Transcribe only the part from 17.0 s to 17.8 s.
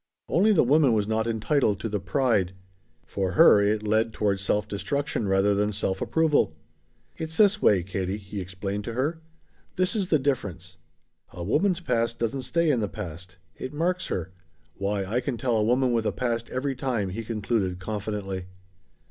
he concluded